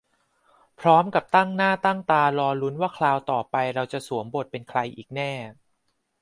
[0.79, 5.31] พร้อมกับตั้งหน้าตั้งตารอลุ้นว่าคราวต่อไปเราจะสวมบทเป็นใครอีกแน่